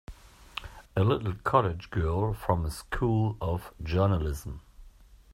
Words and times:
A 0.95 1.03
little 1.03 1.35
college 1.43 1.91
girl 1.91 2.33
from 2.33 2.65
a 2.65 2.71
School 2.71 3.37
of 3.39 3.71
Journalism! 3.83 4.61